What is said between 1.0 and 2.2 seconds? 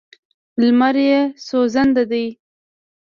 یې سوځنده